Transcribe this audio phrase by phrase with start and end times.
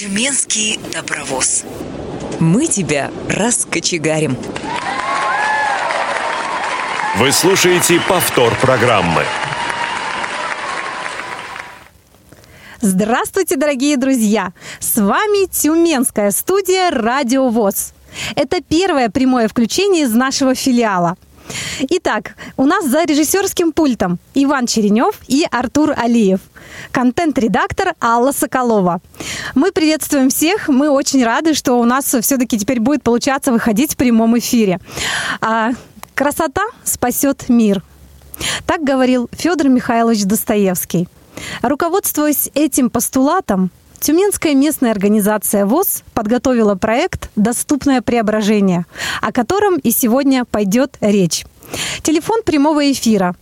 [0.00, 1.62] Тюменский добровоз.
[2.38, 4.34] Мы тебя раскочегарим.
[7.18, 9.24] Вы слушаете повтор программы.
[12.80, 14.54] Здравствуйте, дорогие друзья!
[14.78, 17.92] С вами Тюменская студия «Радио ВОЗ».
[18.36, 21.18] Это первое прямое включение из нашего филиала.
[21.80, 26.40] Итак, у нас за режиссерским пультом Иван Черенев и Артур Алиев.
[26.92, 29.00] Контент-редактор Алла Соколова.
[29.54, 30.68] Мы приветствуем всех.
[30.68, 34.78] Мы очень рады, что у нас все-таки теперь будет получаться выходить в прямом эфире.
[35.40, 35.70] А,
[36.14, 37.82] красота спасет мир.
[38.66, 41.08] Так говорил Федор Михайлович Достоевский.
[41.62, 43.70] Руководствуясь этим постулатом,
[44.00, 48.86] Тюменская местная организация ВОЗ подготовила проект «Доступное преображение»,
[49.20, 51.44] о котором и сегодня пойдет речь.
[52.02, 53.36] Телефон прямого эфира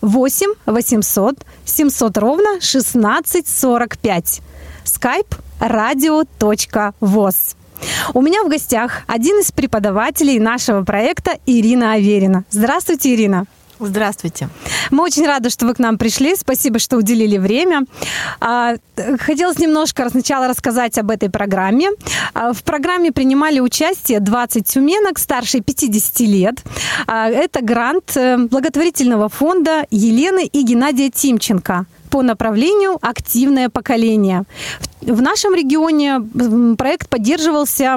[0.00, 4.40] 8 800 700 ровно 1645.
[4.84, 7.56] Skype radio.voz.
[8.12, 12.44] У меня в гостях один из преподавателей нашего проекта Ирина Аверина.
[12.50, 13.46] Здравствуйте, Ирина.
[13.80, 14.48] Здравствуйте.
[14.90, 16.36] Мы очень рады, что вы к нам пришли.
[16.36, 17.84] Спасибо, что уделили время.
[18.40, 18.74] А,
[19.18, 21.88] хотелось немножко сначала рассказать об этой программе.
[22.34, 26.62] А, в программе принимали участие 20 тюменок старше 50 лет.
[27.06, 34.44] А, это грант э, благотворительного фонда Елены и Геннадия Тимченко по направлению «Активное поколение».
[35.00, 36.20] В нашем регионе
[36.76, 37.96] проект поддерживался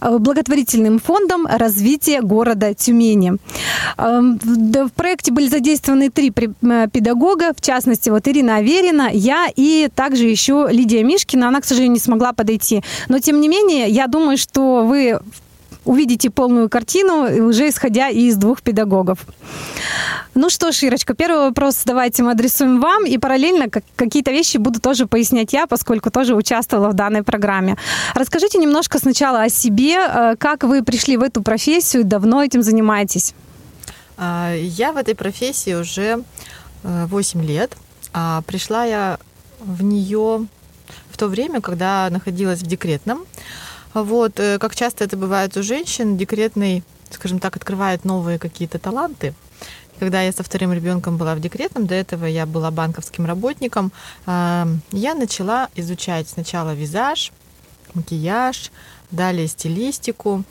[0.00, 3.38] э, благотворительным фондом развития города Тюмени.
[3.98, 10.26] Эм, в проекте были задействованы три педагога, в частности, вот Ирина Аверина, я и также
[10.26, 11.48] еще Лидия Мишкина.
[11.48, 12.84] Она, к сожалению, не смогла подойти.
[13.08, 15.18] Но, тем не менее, я думаю, что вы
[15.84, 19.18] увидите полную картину, уже исходя из двух педагогов.
[20.34, 24.80] Ну что ж, Ирочка, первый вопрос давайте мы адресуем вам, и параллельно какие-то вещи буду
[24.80, 27.76] тоже пояснять я, поскольку тоже участвовала в данной программе.
[28.14, 33.34] Расскажите немножко сначала о себе, э, как вы пришли в эту профессию, давно этим занимаетесь?
[34.16, 36.22] А, я в этой профессии уже
[36.82, 37.76] 8 э, лет.
[38.12, 39.18] А пришла я
[39.60, 40.46] в нее
[41.10, 43.24] в то время, когда находилась в декретном.
[43.94, 49.34] Вот, э, как часто это бывает у женщин, декретный, скажем так, открывает новые какие-то таланты.
[50.00, 53.92] Когда я со вторым ребенком была в декретном, до этого я была банковским работником,
[54.26, 57.30] я начала изучать сначала визаж,
[57.94, 58.72] макияж,
[59.12, 60.42] далее стилистику,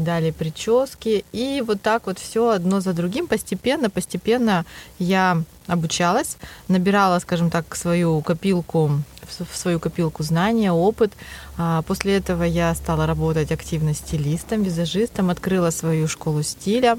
[0.00, 1.24] далее прически.
[1.32, 4.64] И вот так вот все одно за другим постепенно, постепенно
[4.98, 6.36] я обучалась,
[6.68, 11.12] набирала, скажем так, свою копилку в свою копилку знания, опыт.
[11.58, 16.98] А после этого я стала работать активно стилистом, визажистом, открыла свою школу стиля.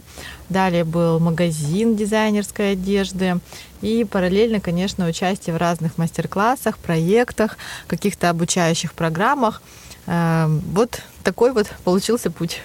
[0.49, 3.39] Далее был магазин дизайнерской одежды.
[3.81, 9.61] И параллельно, конечно, участие в разных мастер-классах, проектах, каких-то обучающих программах.
[10.05, 12.61] А, вот такой вот получился путь.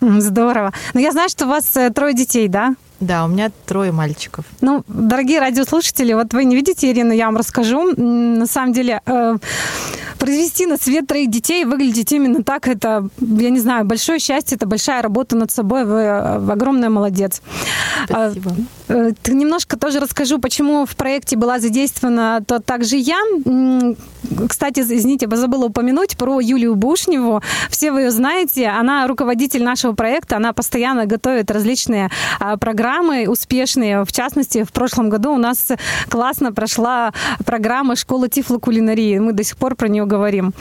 [0.20, 0.72] Здорово.
[0.94, 2.74] Но я знаю, что у вас э, трое детей, да?
[3.00, 4.44] Да, у меня трое мальчиков.
[4.60, 7.94] Ну, дорогие радиослушатели, вот вы не видите Ирину, я вам расскажу.
[7.96, 9.36] На самом деле, э,
[10.18, 14.66] произвести на свет троих детей выглядеть именно так, это, я не знаю, большое счастье, это
[14.66, 17.40] большая работа над собой, вы, э, вы огромная молодец.
[18.04, 18.52] Спасибо.
[18.88, 23.18] Э, немножко тоже расскажу, почему в проекте была задействована то также я.
[24.48, 27.42] Кстати, извините, забыла упомянуть про Юлию Бушневу.
[27.70, 28.68] Все вы ее знаете.
[28.68, 30.36] Она руководитель нашего проекта.
[30.36, 32.10] Она постоянно готовит различные
[32.40, 34.04] а, программы успешные.
[34.04, 35.68] В частности, в прошлом году у нас
[36.08, 37.12] классно прошла
[37.44, 39.18] программа «Школа тифлокулинарии».
[39.18, 40.52] Мы до сих пор про нее говорим.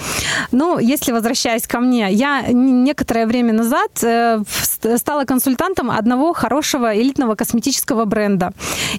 [0.52, 4.42] Ну, если возвращаясь ко мне, я некоторое время назад э,
[4.98, 8.17] стала консультантом одного хорошего элитного косметического бренда.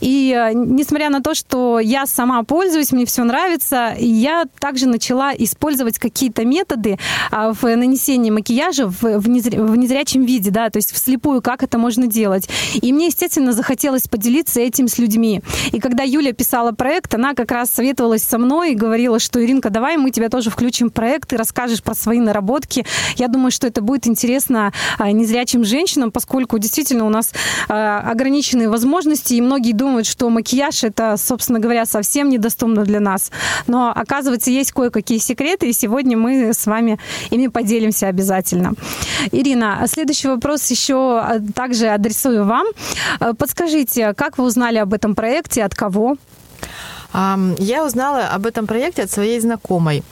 [0.01, 5.33] И э, несмотря на то, что я сама пользуюсь, мне все нравится, я также начала
[5.35, 6.99] использовать какие-то методы
[7.31, 12.49] а, в нанесении макияжа в незрячем виде, да, то есть вслепую, как это можно делать.
[12.75, 15.43] И мне, естественно, захотелось поделиться этим с людьми.
[15.73, 19.71] И когда Юля писала проект, она как раз советовалась со мной и говорила, что, Иринка,
[19.71, 22.85] давай мы тебя тоже включим в проект, и расскажешь про свои наработки.
[23.17, 27.33] Я думаю, что это будет интересно а, незрячим женщинам, поскольку действительно у нас
[27.69, 33.31] а, ограниченные возможности, и многие думают, что макияж это, собственно говоря, совсем недоступно для нас.
[33.67, 36.99] Но оказывается, есть кое-какие секреты, и сегодня мы с вами
[37.31, 38.75] ими поделимся обязательно.
[39.33, 42.67] Ирина, следующий вопрос еще а, также адресую вам.
[43.39, 46.17] Подскажите, как вы узнали об этом проекте, от кого?
[47.15, 50.03] Я узнала об этом проекте от своей знакомой.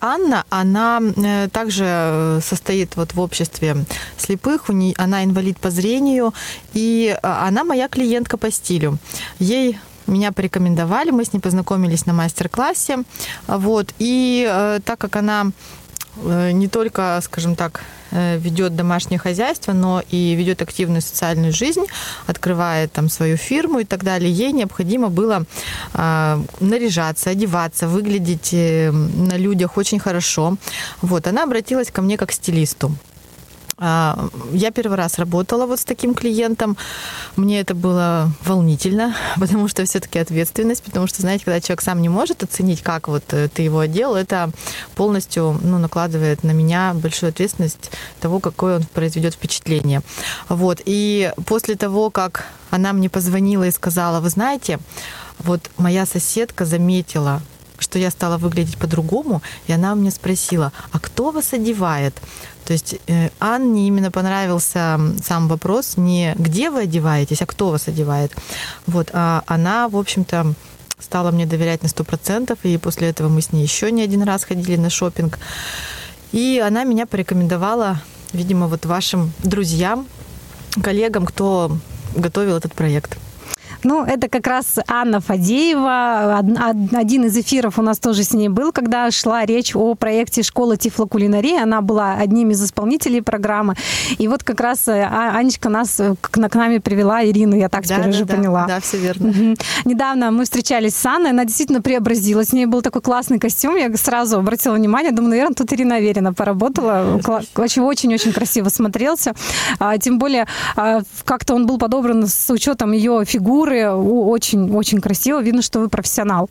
[0.00, 3.76] Анна, она э, также э, состоит вот в обществе
[4.18, 6.34] слепых, у нее, она инвалид по зрению,
[6.74, 8.98] и а, она моя клиентка по стилю.
[9.38, 12.98] Ей меня порекомендовали, мы с ней познакомились на мастер-классе.
[13.46, 15.50] Вот, и э, так как она
[16.22, 21.86] э, не только, скажем так, э, ведет домашнее хозяйство, но и ведет активную социальную жизнь,
[22.26, 24.30] открывает там свою фирму и так далее.
[24.30, 25.44] Ей необходимо было
[25.94, 30.56] э, наряжаться, одеваться, выглядеть э, на людях очень хорошо.
[31.02, 32.92] Вот, она обратилась ко мне как к стилисту.
[33.78, 36.76] А, я первый раз работала вот с таким клиентом.
[37.36, 42.08] Мне это было волнительно, потому что все-таки ответственность, потому что, знаете, когда человек сам не
[42.08, 44.50] может оценить, как вот э, ты его одел, это
[44.94, 47.90] полностью ну, накладывает на меня большую ответственность
[48.20, 50.00] того, какое он произведет впечатление.
[50.48, 50.80] Вот.
[50.86, 54.78] И после того, как она мне позвонила и сказала, вы знаете,
[55.38, 57.42] вот моя соседка заметила,
[57.78, 62.14] что я стала выглядеть по-другому, и она мне спросила, а кто вас одевает?
[62.66, 67.86] То есть э, Анне именно понравился сам вопрос не где вы одеваетесь, а кто вас
[67.86, 68.32] одевает.
[68.86, 70.54] Вот, а она, в общем-то,
[70.98, 74.22] стала мне доверять на сто процентов, и после этого мы с ней еще не один
[74.24, 75.38] раз ходили на шопинг.
[76.32, 78.00] И она меня порекомендовала,
[78.32, 80.06] видимо, вот вашим друзьям,
[80.82, 81.78] коллегам, кто
[82.16, 83.16] готовил этот проект.
[83.82, 86.42] Ну, это как раз Анна Фадеева.
[86.92, 90.76] Один из эфиров у нас тоже с ней был, когда шла речь о проекте «Школа
[90.76, 91.60] тифлокулинарии».
[91.60, 93.74] Она была одним из исполнителей программы.
[94.18, 97.86] И вот как раз э, а, Анечка нас э, к, нами привела, Ирину, я так
[97.86, 98.66] да, теперь да, уже да, поняла.
[98.66, 99.30] Да, все верно.
[99.30, 99.56] Угу.
[99.84, 102.52] Недавно мы встречались с Анной, она действительно преобразилась.
[102.52, 106.32] У нее был такой классный костюм, я сразу обратила внимание, думаю, наверное, тут Ирина Аверина
[106.32, 107.20] поработала.
[107.56, 109.34] Очень-очень красиво смотрелся.
[109.78, 110.46] А, тем более,
[110.76, 115.42] а, как-то он был подобран с учетом ее фигуры, очень-очень красиво.
[115.42, 116.48] Видно, что вы профессионал.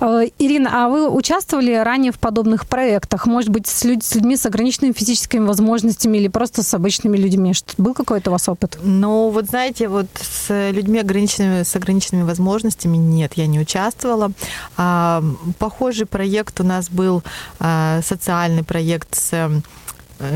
[0.00, 3.26] Э, Ирина, а вы участвовали ранее в подобных проектах?
[3.26, 7.54] Может быть, с, людь- с людьми с ограниченными физическими возможностями или просто с обычными людьми?
[7.54, 8.78] Что, был какой-то у вас опыт?
[8.82, 14.32] Ну, вот знаете, вот с людьми ограниченными, с ограниченными возможностями нет, я не участвовала.
[14.76, 15.22] А,
[15.58, 17.22] похожий проект у нас был
[17.58, 19.62] а, социальный проект с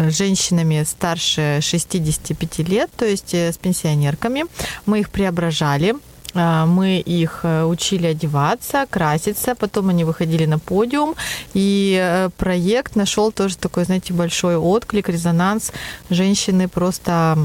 [0.09, 4.45] женщинами старше 65 лет, то есть э, с пенсионерками.
[4.87, 5.95] Мы их преображали.
[6.35, 11.15] А, мы их э, учили одеваться, краситься, потом они выходили на подиум,
[11.55, 15.73] и проект нашел тоже такой, знаете, большой отклик, резонанс.
[16.11, 17.39] Женщины просто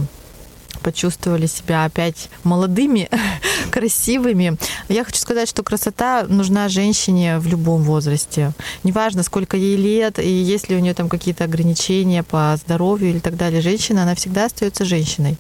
[0.82, 3.10] почувствовали себя опять молодыми,
[3.72, 4.58] красивыми.
[4.90, 8.52] Я хочу сказать, что красота нужна женщине в любом возрасте.
[8.84, 13.20] Неважно, сколько ей лет, и есть ли у нее там какие-то ограничения по здоровью или
[13.20, 13.62] так далее.
[13.62, 15.38] Женщина, она всегда остается женщиной.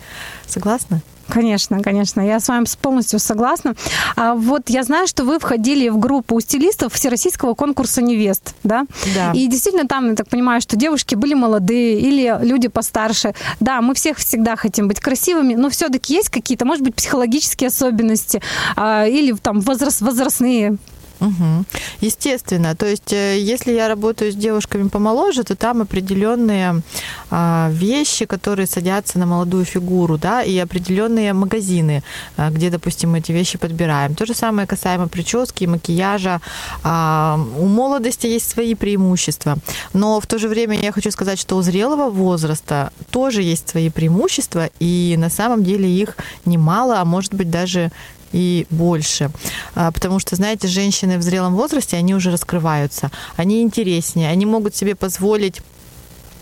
[0.48, 1.02] Согласна?
[1.28, 3.76] Конечно, конечно, я с вами полностью согласна.
[4.16, 8.86] А вот я знаю, что вы входили в группу стилистов Всероссийского конкурса невест, да?
[9.16, 9.32] Да.
[9.34, 13.34] И действительно там, я так понимаю, что девушки были молодые или люди постарше.
[13.60, 18.42] Да, мы всех всегда хотим быть красивыми, но все-таки есть какие-то, может быть, психологические особенности
[18.76, 20.78] а, или там возраст, возрастные
[21.22, 21.66] Угу.
[22.02, 22.76] Естественно.
[22.76, 26.82] То есть, э, если я работаю с девушками помоложе, то там определенные
[27.30, 32.04] а, вещи, которые садятся на молодую фигуру, да, и определенные магазины,
[32.38, 34.16] а, где, допустим, мы эти вещи подбираем.
[34.16, 36.42] То же самое касаемо прически, макияжа.
[36.84, 39.58] А, у молодости есть свои преимущества.
[39.94, 43.92] Но в то же время я хочу сказать, что у зрелого возраста тоже есть свои
[43.92, 47.92] преимущества, и на самом деле их немало, а может быть даже
[48.32, 49.32] и больше.
[49.76, 54.76] А, потому что, знаете, женщины в зрелом возрасте, они уже раскрываются, они интереснее, они могут
[54.76, 55.62] себе позволить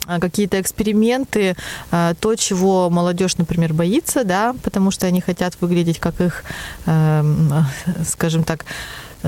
[0.05, 1.55] а, какие-то эксперименты,
[1.91, 6.43] а, то, чего молодежь, например, боится, да, потому что они хотят выглядеть как их,
[6.86, 7.53] эм,
[8.08, 8.65] скажем так,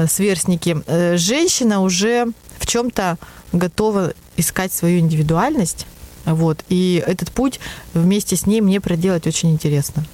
[0.07, 0.81] сверстники.
[0.87, 2.27] Э, женщина уже
[2.57, 3.17] в чем-то
[3.51, 5.85] готова искать свою индивидуальность,
[6.25, 7.59] вот, и этот путь
[7.93, 10.05] вместе с ней мне проделать очень интересно.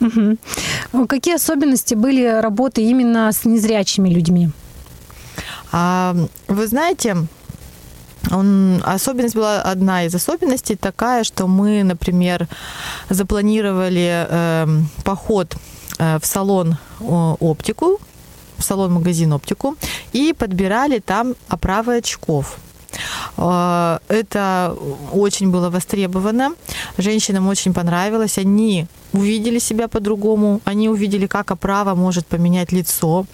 [0.00, 1.06] Угу.
[1.06, 4.50] Какие особенности были работы именно с незрячими людьми?
[5.72, 6.14] А,
[6.48, 7.16] вы знаете,
[8.30, 12.48] он, особенность была одна из особенностей такая, что мы, например,
[13.10, 14.66] запланировали э,
[15.04, 15.56] поход
[15.98, 18.00] э, в салон э, оптику,
[18.58, 19.76] в салон-магазин оптику,
[20.12, 22.58] и подбирали там оправы очков.
[23.36, 24.76] Э, это
[25.12, 26.54] очень было востребовано.
[26.98, 28.38] Женщинам очень понравилось.
[28.38, 33.26] Они увидели себя по-другому, они увидели, как оправа может поменять лицо.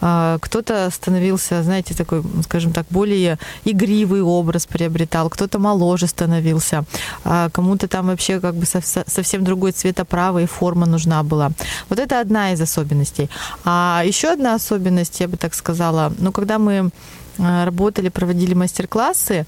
[0.00, 6.84] Э, кто-то становился, знаете, такой, скажем так, более игривый образ приобретал, кто-то моложе становился,
[7.24, 8.66] а кому-то там вообще как бы
[9.06, 11.50] совсем другой цвет оправы и форма нужна была.
[11.88, 13.30] Вот это одна из особенностей.
[13.64, 16.90] А еще одна особенность, я бы так сказала, ну, когда мы
[17.38, 19.46] работали, проводили мастер-классы,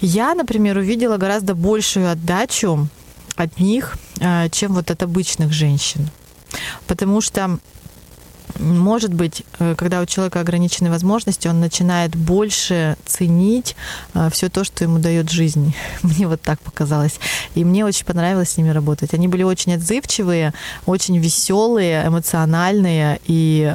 [0.00, 2.88] я, например, увидела гораздо большую отдачу
[3.36, 6.08] от них, э, чем вот от обычных женщин.
[6.86, 7.58] Потому что
[8.58, 13.76] может быть, э, когда у человека ограниченные возможности, он начинает больше ценить
[14.30, 15.74] все то, что ему дает жизнь.
[16.02, 17.18] Мне вот так показалось.
[17.54, 19.12] И мне очень понравилось с ними работать.
[19.14, 20.54] Они были очень отзывчивые,
[20.86, 23.66] очень веселые, эмоциональные, и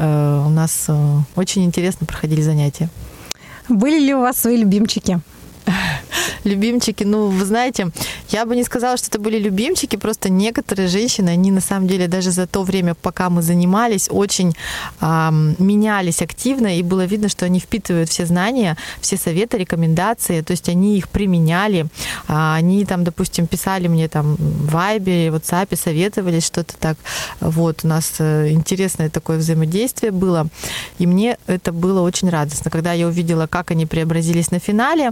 [0.46, 0.88] у нас
[1.36, 2.90] очень интересно проходили занятия.
[3.70, 5.20] Были ли у вас свои любимчики?
[6.44, 7.92] любимчики, ну, вы знаете,
[8.30, 12.08] я бы не сказала, что это были любимчики, просто некоторые женщины, они на самом деле
[12.08, 14.56] даже за то время, пока мы занимались, очень
[15.02, 20.52] э, менялись активно, и было видно, что они впитывают все знания, все советы, рекомендации, то
[20.52, 21.88] есть они их применяли, э,
[22.28, 26.98] они там, допустим, писали мне там в Вайбе, в WhatsApp, советовались что-то так.
[27.40, 30.48] Вот, у нас э, интересное такое взаимодействие было,
[30.98, 35.12] и мне это было очень радостно, когда я увидела, как они преобразились на финале,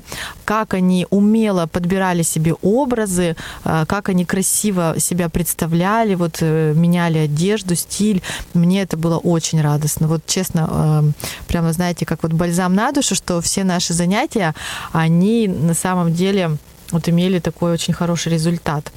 [0.49, 7.19] как они умело подбирали себе образы, э, как они красиво себя представляли, вот э, меняли
[7.19, 8.23] одежду, стиль.
[8.55, 10.07] Мне это было очень радостно.
[10.07, 11.11] Вот честно, э,
[11.47, 14.55] прямо знаете, как вот бальзам на душу, что все наши занятия,
[14.91, 16.57] они на самом деле
[16.91, 18.91] вот имели такой очень хороший результат.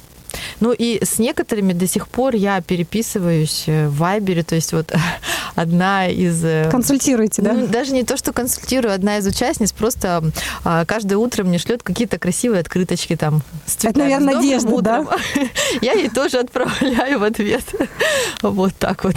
[0.59, 4.93] Ну и с некоторыми до сих пор я переписываюсь в Вайбере, то есть вот
[5.55, 6.43] одна из...
[6.43, 7.53] Э, Консультируете, да?
[7.53, 10.23] Ну, даже не то, что консультирую, одна из участниц просто
[10.63, 13.83] а, каждое утро мне шлет какие-то красивые открыточки там с.
[13.83, 15.05] Это, наверное, Надежда, да?
[15.81, 17.63] Я ей тоже отправляю в ответ.
[18.41, 19.15] Вот так вот.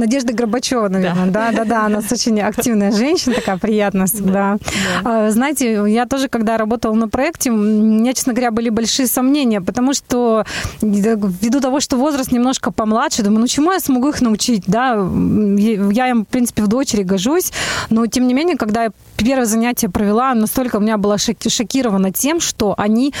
[0.00, 1.26] Надежда Горбачева, наверное.
[1.30, 1.86] Да, да, да.
[1.86, 4.56] Она очень активная женщина, такая приятная всегда.
[5.04, 5.30] Да.
[5.30, 9.92] Знаете, я тоже, когда работала на проекте, у меня, честно говоря, были большие сомнения, потому
[9.94, 10.44] что
[10.80, 14.94] ввиду того, что возраст немножко помладше, думаю, ну чему я смогу их научить, да?
[14.94, 17.52] Я им, в принципе, в дочери гожусь,
[17.90, 22.40] но тем не менее, когда я первое занятие провела, настолько у меня была шокирована тем,
[22.40, 23.12] что они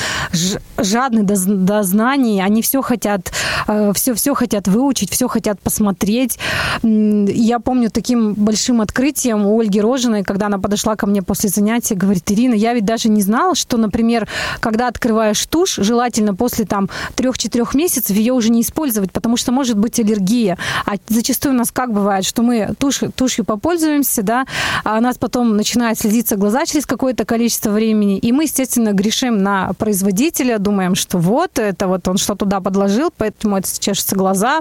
[0.78, 3.32] жадны до, до знаний, они все хотят,
[3.68, 6.38] э, все хотят выучить, все хотят посмотреть.
[6.82, 11.94] Я помню таким большим открытием у Ольги Рожиной, когда она подошла ко мне после занятия,
[11.94, 14.28] говорит, Ирина, я ведь даже не знала, что, например,
[14.60, 19.76] когда открываешь тушь, желательно после там трех-четырех месяцев ее уже не использовать, потому что может
[19.76, 20.58] быть аллергия.
[20.86, 24.46] А зачастую у нас как бывает, что мы тушь, тушью попользуемся, да,
[24.84, 29.38] а у нас потом начинает слезиться глаза через какое-то количество времени, и мы, естественно, грешим
[29.38, 34.60] на производителя, думаем, что вот, это вот он что туда подложил, поэтому это чешется глаза.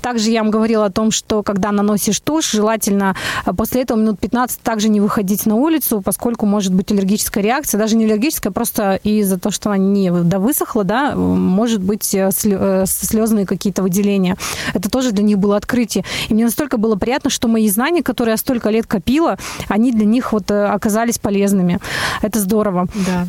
[0.00, 3.16] Также я вам говорила о том, что когда наносишь тушь, желательно
[3.46, 7.78] э, после этого минут 15 также не выходить на улицу, поскольку может быть аллергическая реакция,
[7.78, 12.84] даже не аллергическая, просто из-за того, что она не довысохла, да, может быть э, э,
[12.86, 14.36] слезные какие-то выделения.
[14.74, 16.04] Это тоже для них было открытие.
[16.28, 20.04] И мне настолько было приятно, что мои знания, которые я столько лет копила, они для
[20.04, 21.78] них вот оказались полезными.
[22.22, 22.86] Это здорово.
[23.06, 23.26] Да.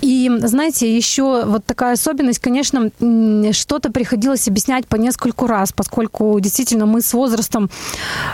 [0.00, 2.90] И, знаете, еще вот такая особенность, конечно,
[3.52, 7.70] что-то приходилось объяснять по нескольку раз, поскольку действительно мы с возрастом,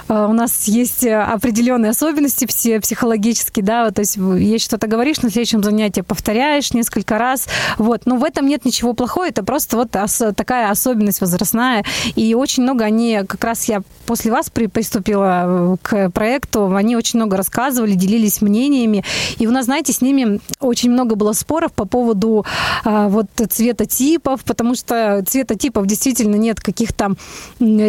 [0.08, 5.30] э, у нас есть определенные особенности все психологические, да, то есть есть что-то говоришь, на
[5.30, 7.46] следующем занятии повторяешь несколько раз,
[7.78, 11.84] вот, но в этом нет ничего плохого, это просто вот такая особенность возрастная,
[12.16, 17.18] и очень много они, как раз я после вас приступила э, к проекту, они очень
[17.18, 19.04] много рассказывали, делились мнениями,
[19.38, 22.44] и у нас, знаете, с ними очень много было споров по поводу
[22.84, 27.14] а, вот цветотипов, потому что цветотипов действительно нет каких-то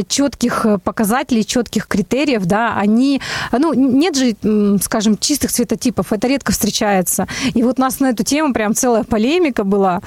[0.07, 3.21] четких показателей, четких критериев, да, они,
[3.51, 4.35] ну, нет же,
[4.81, 7.27] скажем, чистых цветотипов, это редко встречается.
[7.53, 10.01] И вот у нас на эту тему прям целая полемика была,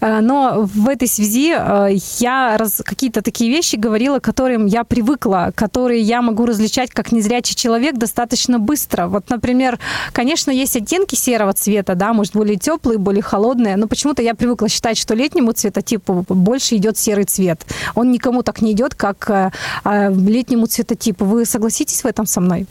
[0.00, 4.84] а, но в этой связи а, я раз, какие-то такие вещи говорила, к которым я
[4.84, 9.06] привыкла, которые я могу различать как незрячий человек достаточно быстро.
[9.06, 9.78] Вот, например,
[10.12, 13.76] конечно, есть оттенки серого цвета, да, может, более теплые, теплые, более холодные.
[13.76, 17.60] Но почему-то я привыкла считать, что летнему цветотипу больше идет серый цвет.
[17.94, 19.50] Он никому так не идет, как э,
[19.84, 21.24] э, летнему цветотипу.
[21.24, 22.66] Вы согласитесь в этом со мной?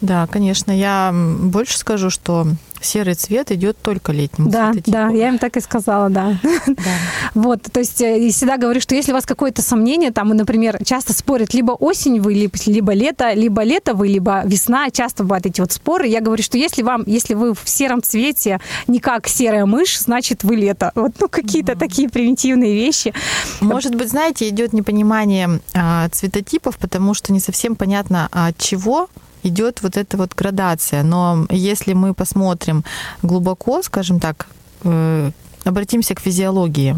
[0.00, 0.72] Да, конечно.
[0.72, 2.46] Я больше скажу, что
[2.80, 4.50] серый цвет идет только летним.
[4.50, 6.38] Да, да, я им так и сказала, да.
[6.66, 6.74] да.
[7.34, 10.82] Вот, то есть э, я всегда говорю, что если у вас какое-то сомнение, там, например,
[10.84, 15.60] часто спорят либо осень вы, либо лето, либо лето вы, либо весна, часто бывают эти
[15.60, 16.06] вот споры.
[16.06, 20.42] Я говорю, что если вам, если вы в сером цвете, не как серая мышь, значит
[20.42, 20.92] вы лето.
[20.94, 23.12] Вот, ну, какие-то такие примитивные вещи.
[23.60, 29.08] Может быть, знаете, идет непонимание а, цветотипов, потому что не совсем понятно, от чего
[29.42, 31.02] идет вот эта вот градация.
[31.02, 32.84] Но если мы посмотрим
[33.22, 34.46] глубоко, скажем так,
[34.84, 35.30] э,
[35.64, 36.96] обратимся к физиологии,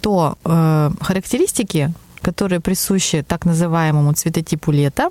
[0.00, 1.92] то э, характеристики
[2.26, 5.10] которые присущи так называемому цветотипу лета.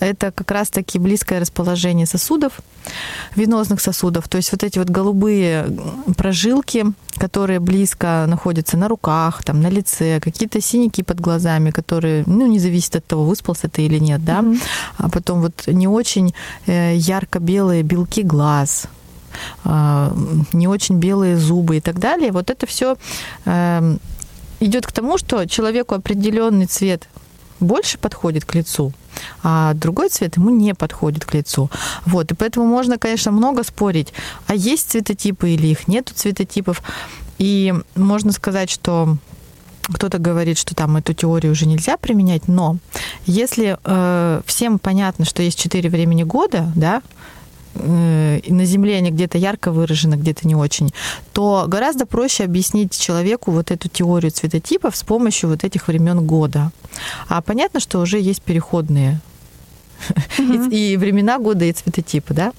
[0.00, 2.52] Это как раз-таки близкое расположение сосудов,
[3.36, 5.66] венозных сосудов, то есть вот эти вот голубые
[6.16, 6.84] прожилки,
[7.20, 12.58] которые близко находятся на руках, там, на лице, какие-то синяки под глазами, которые, ну, не
[12.58, 14.60] зависит от того, выспался ты или нет, да, mm-hmm.
[14.98, 16.34] а потом вот не очень
[16.66, 18.88] э, ярко-белые белки глаз,
[19.64, 20.12] а,
[20.52, 22.32] не очень белые зубы и так далее.
[22.32, 22.96] Вот это все
[23.46, 23.98] эм,
[24.60, 27.08] идет к тому, что человеку определенный цвет
[27.58, 28.92] больше подходит к лицу,
[29.42, 31.70] а другой цвет ему не подходит к лицу.
[32.06, 34.12] Вот, и поэтому можно, конечно, много спорить,
[34.46, 36.82] а есть цветотипы или их нету цветотипов.
[37.38, 39.16] И можно сказать, что
[39.82, 42.76] кто-то говорит, что там эту теорию уже нельзя применять, но
[43.26, 47.02] если э, всем понятно, что есть четыре времени года, да,
[47.74, 50.90] на Земле они где-то ярко выражены, где-то не очень,
[51.32, 56.72] то гораздо проще объяснить человеку вот эту теорию цветотипов с помощью вот этих времен года.
[57.28, 59.20] А понятно, что уже есть переходные
[60.38, 60.52] угу.
[60.70, 62.52] и, и времена года, и цветотипы, да.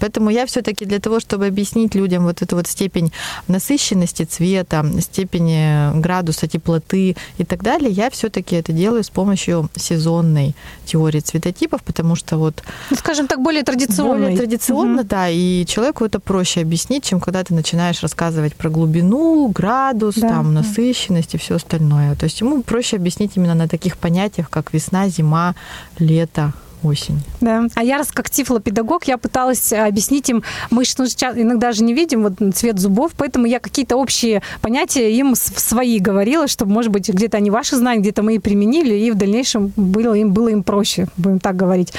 [0.00, 3.12] Поэтому я все-таки для того, чтобы объяснить людям вот эту вот степень
[3.46, 10.54] насыщенности цвета, степень градуса теплоты и так далее, я все-таки это делаю с помощью сезонной
[10.84, 12.62] теории цветотипов, потому что вот...
[12.90, 14.24] Ну, скажем так, более традиционно.
[14.24, 15.08] Более традиционно, угу.
[15.08, 20.28] да, и человеку это проще объяснить, чем когда ты начинаешь рассказывать про глубину, градус, да.
[20.28, 22.14] там, насыщенность и все остальное.
[22.16, 25.54] То есть ему проще объяснить именно на таких понятиях, как весна, зима,
[25.98, 26.52] лето,
[26.82, 27.20] осень.
[27.40, 27.66] Да.
[27.74, 32.22] А я раз как тифлопедагог, я пыталась объяснить им, мы же иногда же не видим
[32.22, 37.36] вот цвет зубов, поэтому я какие-то общие понятия им свои говорила, чтобы, может быть, где-то
[37.36, 41.08] они ваши знания, где-то мы и применили, и в дальнейшем было им, было им проще,
[41.16, 41.92] будем так говорить.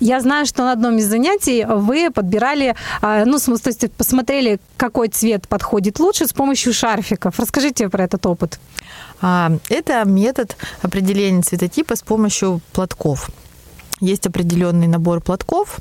[0.00, 5.06] Я знаю, что на одном из занятий вы подбирали, а, ну, то есть посмотрели, какой
[5.06, 7.38] цвет подходит лучше с помощью шарфиков.
[7.38, 8.58] Расскажите про этот опыт.
[9.20, 13.30] А, это метод определения цветотипа с помощью платков
[14.02, 15.78] есть определенный набор платков,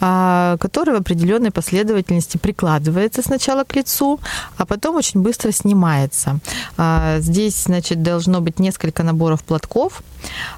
[0.00, 4.20] а, который в определенной последовательности прикладывается сначала к лицу,
[4.56, 6.38] а потом очень быстро снимается.
[6.76, 10.02] А, здесь, значит, должно быть несколько наборов платков.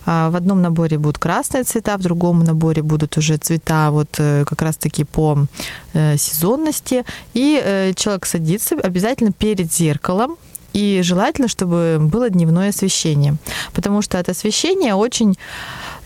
[0.06, 4.44] А, в одном наборе будут красные цвета, в другом наборе будут уже цвета вот э,
[4.44, 5.46] как раз-таки по
[5.92, 7.04] э, сезонности.
[7.34, 10.36] И э, человек садится обязательно перед зеркалом,
[10.74, 13.36] и желательно, чтобы было дневное освещение,
[13.72, 15.36] потому что от освещения очень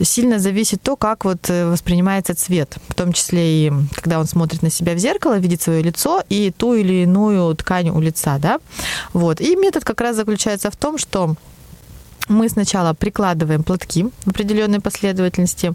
[0.00, 4.62] сильно зависит то, как вот э, воспринимается цвет, в том числе и когда он смотрит
[4.62, 8.60] на себя в зеркало, видит свое лицо и ту или иную ткань у лица, да,
[9.12, 9.40] вот.
[9.40, 11.36] И метод как раз заключается в том, что
[12.28, 15.74] мы сначала прикладываем платки в определенной последовательности,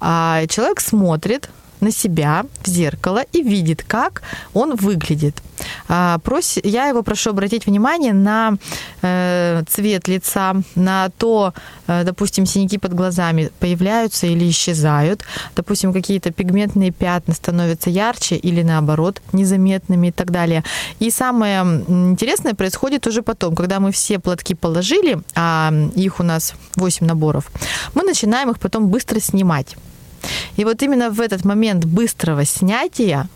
[0.00, 4.22] а человек смотрит на себя в зеркало и видит, как
[4.54, 5.42] он выглядит.
[5.88, 6.18] А.
[6.64, 8.56] Я его прошу обратить внимание на
[9.02, 11.52] э, цвет лица, на то,
[11.86, 15.24] э, допустим, синяки под глазами появляются или исчезают,
[15.56, 20.64] допустим, какие-то пигментные пятна становятся ярче или наоборот незаметными и так далее.
[20.98, 26.54] И самое интересное происходит уже потом, когда мы все платки положили, а их у нас
[26.76, 27.50] 8 наборов,
[27.94, 29.76] мы начинаем их потом быстро снимать.
[30.56, 33.28] И вот именно в этот момент быстрого снятия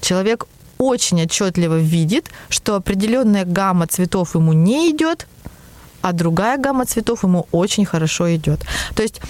[0.00, 0.46] человек
[0.80, 5.26] очень отчетливо видит, что определенная гамма цветов ему не идет,
[6.00, 8.60] а другая гамма цветов ему очень хорошо идет.
[8.94, 9.20] То есть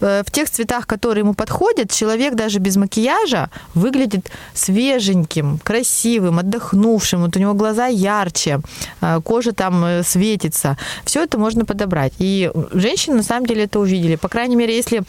[0.00, 7.22] э, в тех цветах, которые ему подходят, человек даже без макияжа выглядит свеженьким, красивым, отдохнувшим.
[7.22, 8.60] Вот у него глаза ярче,
[9.00, 10.76] э, кожа там э, светится.
[11.06, 12.12] Все это можно подобрать.
[12.18, 14.16] И женщины на самом деле это увидели.
[14.16, 15.02] По крайней мере, если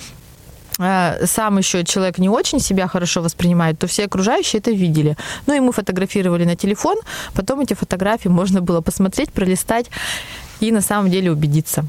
[1.26, 5.16] сам еще человек не очень себя хорошо воспринимает, то все окружающие это видели.
[5.48, 6.98] Ну и мы фотографировали на телефон,
[7.34, 9.90] потом эти фотографии можно было посмотреть, пролистать
[10.60, 11.86] и на самом деле убедиться.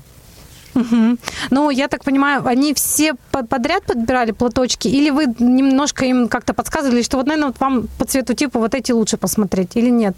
[0.74, 1.18] Угу.
[1.50, 7.02] Ну, я так понимаю, они все подряд подбирали платочки, или вы немножко им как-то подсказывали,
[7.02, 10.16] что вот, наверное, вам по цвету типа вот эти лучше посмотреть, или нет?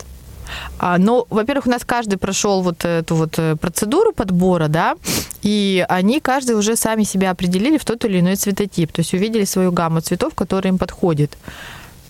[0.79, 4.97] А, ну, во-первых, у нас каждый прошел вот эту вот э, процедуру подбора, да,
[5.43, 9.45] и они каждый уже сами себя определили в тот или иной цветотип, то есть увидели
[9.45, 11.37] свою гамму цветов, которая им подходит.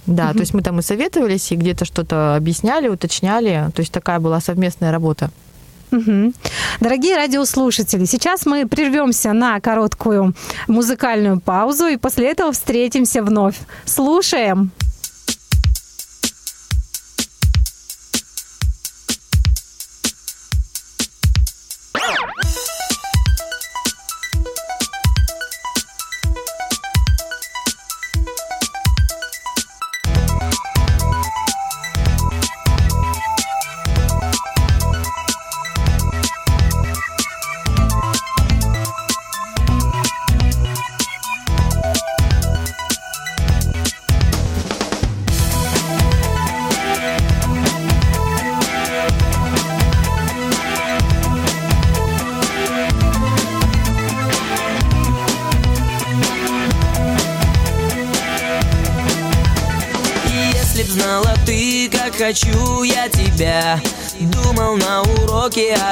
[0.07, 3.93] Да, mm то есть мы там и советовались, и где-то что-то объясняли, уточняли, то есть
[3.93, 5.31] такая была совместная работа.
[5.93, 6.33] Угу.
[6.81, 10.35] Дорогие радиослушатели, сейчас мы прервемся на короткую
[10.67, 13.57] музыкальную паузу и после этого встретимся вновь.
[13.85, 14.73] Слушаем.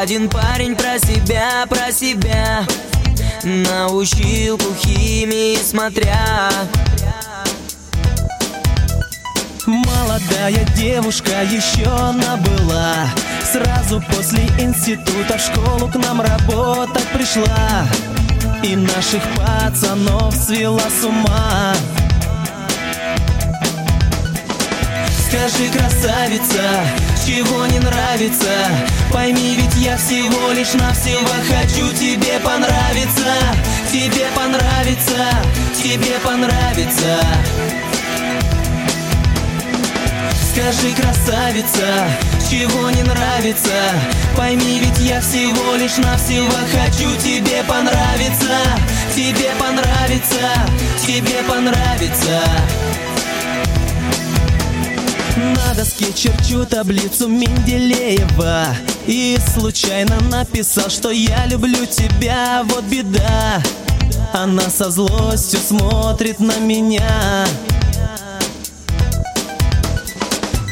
[0.03, 2.67] Один парень про себя, про себя
[3.45, 6.51] Научил химии смотря.
[9.65, 13.07] Молодая девушка еще она была.
[13.53, 17.87] Сразу после института в школу к нам работать пришла.
[18.65, 21.75] И наших пацанов свела с ума.
[25.29, 26.87] Скажи, красавица,
[27.25, 28.51] чего не нравится.
[29.13, 31.93] Пойми, ведь я всего лишь навсего хочу.
[31.93, 33.33] Тебе понравиться
[33.93, 35.29] Тебе понравится,
[35.77, 37.21] тебе понравится.
[40.51, 42.09] Скажи, красавица,
[42.51, 43.71] чего не нравится?
[44.35, 47.15] Пойми, ведь я всего лишь навсего хочу.
[47.17, 48.57] Тебе понравиться
[49.15, 50.41] Тебе понравится,
[51.07, 52.41] тебе понравится
[55.43, 58.69] на доске черчу таблицу Менделеева
[59.07, 62.63] И случайно написал, что я люблю тебя.
[62.65, 63.63] Вот беда.
[64.33, 67.47] Она со злостью смотрит на меня.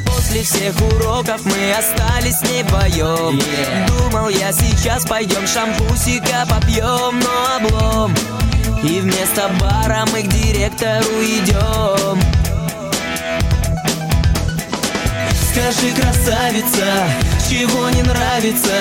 [0.06, 3.87] После всех уроков мы остались с ней вдвоем yeah.
[3.88, 8.14] Думал я сейчас пойдем шампусика попьем, но облом.
[8.83, 12.20] И вместо бара мы к директору идем
[15.61, 16.87] Скажи, красавица,
[17.49, 18.73] чего не нравится?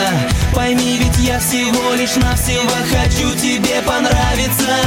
[0.56, 4.78] Пойми, ведь я всего лишь навсего хочу тебе понравиться.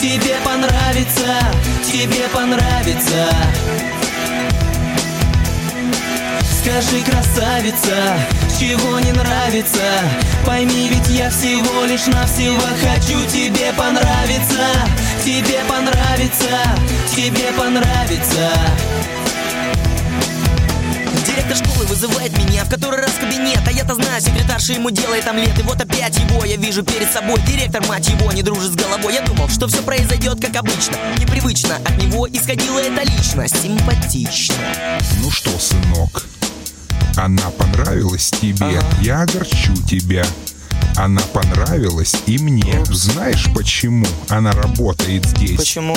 [0.00, 1.38] Тебе понравится,
[1.84, 3.28] тебе понравится.
[6.58, 8.18] Скажи, красавица,
[8.58, 9.84] чего не нравится?
[10.44, 14.66] Пойми, ведь я всего лишь навсего хочу тебе понравиться.
[15.24, 16.58] Тебе понравится,
[17.14, 19.15] тебе понравится
[21.56, 25.58] школы вызывает меня в который раз в кабинет А я-то знаю, секретарша ему делает омлет
[25.58, 29.14] И вот опять его я вижу перед собой Директор, мать его, не дружит с головой
[29.14, 34.54] Я думал, что все произойдет как обычно Непривычно, от него исходила эта личность Симпатично
[35.22, 36.26] Ну что, сынок,
[37.16, 38.84] она понравилась тебе, ага.
[39.00, 40.26] я огорчу тебя.
[40.96, 42.84] Она понравилась и мне.
[42.90, 45.56] Знаешь, почему она работает здесь?
[45.56, 45.96] Почему?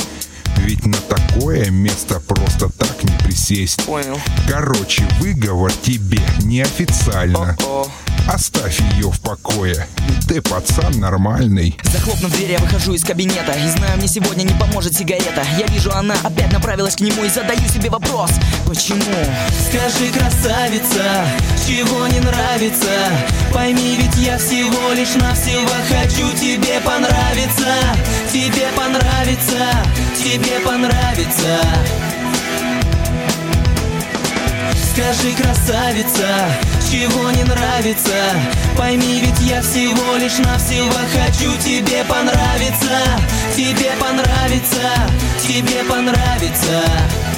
[0.66, 3.84] Ведь на такое место просто так не присесть.
[3.86, 4.20] Понял.
[4.48, 7.56] Короче, выговор тебе неофициально.
[7.60, 7.88] О-о.
[8.28, 9.88] Оставь ее в покое.
[10.28, 11.76] Ты пацан нормальный.
[11.84, 15.92] Захлопнув дверь, я выхожу из кабинета И знаю, мне сегодня не поможет сигарета Я вижу,
[15.92, 18.30] она опять направилась к нему И задаю себе вопрос,
[18.68, 19.02] почему?
[19.68, 21.26] Скажи, красавица,
[21.68, 22.92] чего не нравится?
[23.52, 27.74] Пойми, ведь я всего лишь навсего хочу тебе понравиться
[28.32, 29.84] Тебе понравится,
[30.20, 31.60] тебе понравится.
[34.92, 36.28] Скажи, красавица,
[36.92, 38.14] чего не нравится?
[38.78, 43.00] Пойми, ведь я всего лишь навсего хочу тебе понравиться.
[43.56, 44.92] Тебе понравится,
[45.48, 47.29] тебе понравится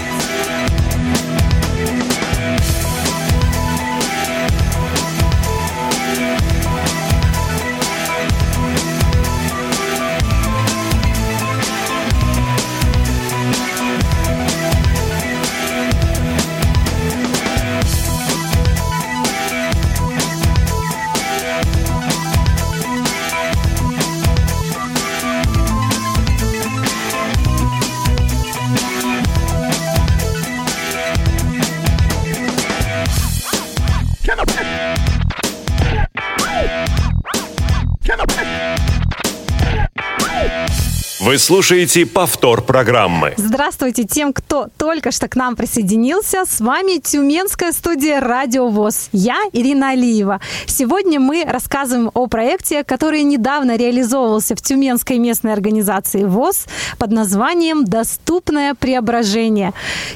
[41.32, 43.34] Вы слушаете повтор программы.
[43.38, 46.44] Здравствуйте тем, кто только что к нам присоединился.
[46.46, 49.08] С вами Тюменская студия «Радио ВОЗ».
[49.14, 50.42] Я Ирина Алиева.
[50.66, 56.66] Сегодня мы рассказываем о проекте, который недавно реализовывался в Тюменской местной организации ВОЗ
[56.98, 59.72] под названием «Доступное преображение».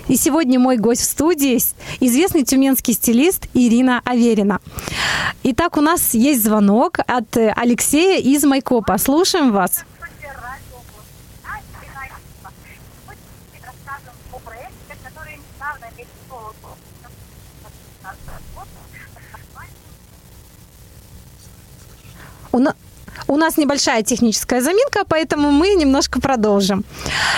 [0.09, 1.59] И сегодня мой гость в студии–
[2.01, 4.59] известный тюменский стилист Ирина Аверина.
[5.43, 8.97] Итак, у нас есть звонок от Алексея из Майкопа.
[8.97, 9.85] Слушаем вас.
[22.55, 22.73] У, на...
[23.27, 26.83] У нас небольшая техническая заминка, поэтому мы немножко продолжим.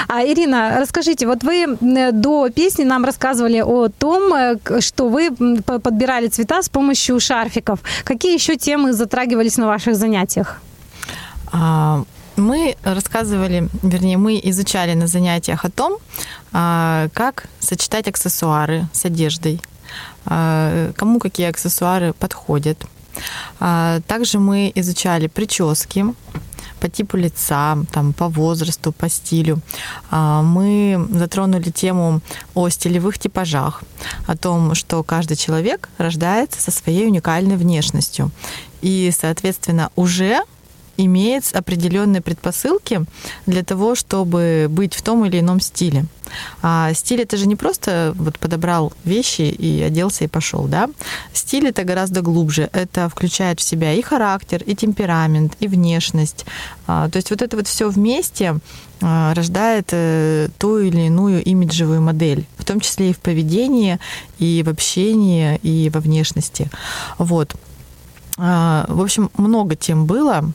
[0.08, 1.78] А, Ирина, расскажите, вот вы
[2.12, 5.32] до песни нам рассказывали о том, э, что вы
[5.66, 7.80] подбирали цвета с помощью шарфиков.
[8.04, 10.62] Какие еще темы затрагивались на ваших занятиях?
[11.52, 12.04] А,
[12.36, 15.98] мы рассказывали, вернее, мы изучали на занятиях о том,
[16.54, 19.62] а, как сочетать аксессуары с одеждой,
[20.26, 22.78] а, кому какие аксессуары подходят.
[23.60, 26.06] А, также мы изучали прически,
[26.80, 29.60] по типу лица, там, по возрасту, по стилю.
[30.12, 32.22] Мы затронули тему
[32.54, 33.82] о стилевых типажах,
[34.28, 38.30] о том, что каждый человек рождается со своей уникальной внешностью.
[38.82, 40.40] И, соответственно, уже
[40.98, 43.06] имеет определенные предпосылки
[43.46, 46.06] для того, чтобы быть в том или ином стиле.
[46.62, 50.90] А стиль это же не просто вот подобрал вещи и оделся и пошел, да?
[51.34, 52.70] Стиль это гораздо глубже.
[52.74, 56.46] Это включает в себя и характер, и темперамент, и внешность.
[56.86, 58.60] А, то есть вот это вот все вместе
[59.02, 64.00] а, рождает э, ту или иную имиджевую модель, в том числе и в поведении,
[64.40, 66.70] и в общении, и во внешности.
[67.18, 67.56] Вот.
[68.38, 70.52] А, в общем, много тем было.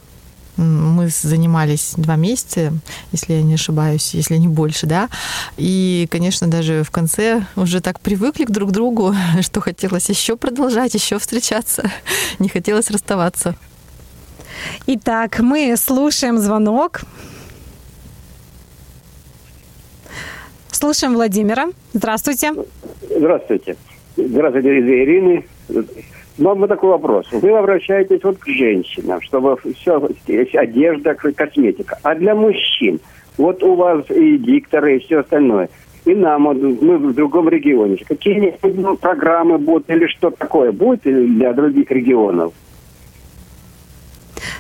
[0.57, 2.73] Мы занимались два месяца,
[3.11, 5.09] если я не ошибаюсь, если не больше, да.
[5.57, 10.95] И, конечно, даже в конце уже так привыкли к друг другу, что хотелось еще продолжать,
[10.95, 11.91] еще встречаться.
[12.38, 13.57] Не хотелось расставаться.
[14.87, 17.03] Итак, мы слушаем звонок.
[20.71, 21.69] Слушаем Владимира.
[21.95, 22.53] Здравствуйте.
[23.09, 23.77] Здравствуйте.
[24.17, 25.47] Здравствуйте, Ирины.
[26.38, 27.27] Вам вот такой вопрос.
[27.33, 30.09] Вы обращаетесь вот к женщинам, чтобы все,
[30.55, 31.99] одежда, косметика.
[32.03, 33.01] А для мужчин,
[33.37, 35.68] вот у вас и дикторы, и все остальное.
[36.05, 37.97] И нам, мы в другом регионе.
[38.09, 42.53] Какие-нибудь ну, программы будут или что такое будет для других регионов?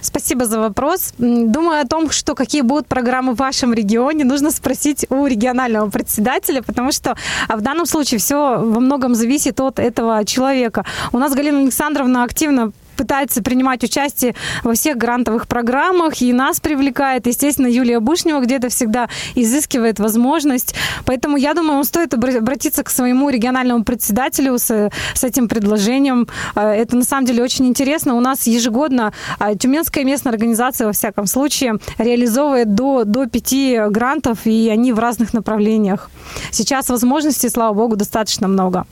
[0.00, 1.12] Спасибо за вопрос.
[1.18, 6.62] Думаю о том, что какие будут программы в вашем регионе, нужно спросить у регионального председателя,
[6.62, 7.16] потому что
[7.48, 10.84] а, в данном случае все во многом зависит от этого человека.
[11.12, 17.26] У нас Галина Александровна активно пытается принимать участие во всех грантовых программах, и нас привлекает.
[17.26, 20.74] Естественно, Юлия Бушнева где-то всегда изыскивает возможность.
[21.04, 26.28] Поэтому я думаю, стоит обратиться к своему региональному председателю с, с этим предложением.
[26.54, 28.14] А, это на самом деле очень интересно.
[28.14, 34.40] У нас ежегодно а, Тюменская местная организация, во всяком случае, реализовывает до, до пяти грантов,
[34.44, 36.10] и они в разных направлениях.
[36.50, 38.86] Сейчас возможностей, слава богу, достаточно много.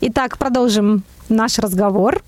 [0.00, 2.22] Итак, продолжим наш разговор.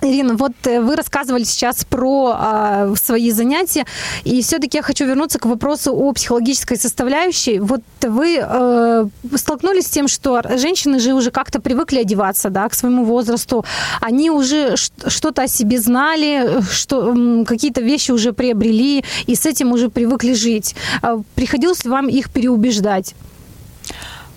[0.00, 3.84] Ирина, вот э, вы рассказывали сейчас про а, свои занятия,
[4.22, 7.58] и все-таки я хочу вернуться к вопросу о психологической составляющей.
[7.58, 12.74] Вот вы э, столкнулись с тем, что женщины же уже как-то привыкли одеваться, да, к
[12.74, 13.64] своему возрасту,
[14.00, 19.88] они уже что-то о себе знали, что какие-то вещи уже приобрели, и с этим уже
[19.88, 20.76] привыкли жить.
[21.02, 23.14] А приходилось ли вам их переубеждать?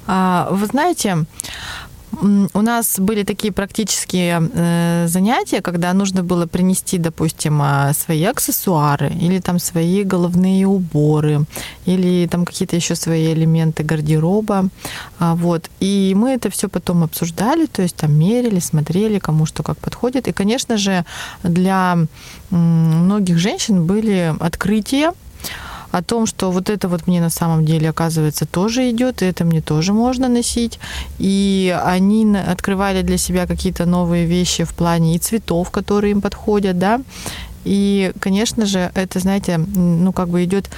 [0.08, 1.26] А, вы знаете,
[2.54, 9.10] у нас были такие практические э, занятия, когда нужно было принести, допустим, а, свои аксессуары
[9.10, 11.46] или там свои головные уборы
[11.86, 14.68] или там какие-то еще свои элементы гардероба.
[15.20, 15.70] А, вот.
[15.80, 20.28] И мы это все потом обсуждали, то есть там мерили, смотрели, кому что как подходит.
[20.28, 21.06] И, конечно же,
[21.44, 21.98] для
[22.50, 25.14] многих женщин были открытия,
[25.92, 29.44] о том, что вот это вот мне на самом деле, оказывается, тоже идет, и это
[29.44, 30.80] мне тоже можно носить.
[31.20, 36.80] И они открывали для себя какие-то новые вещи в плане и цветов, которые им подходят,
[36.80, 37.02] да.
[37.66, 40.70] И, конечно же, это, знаете, ну, как бы идет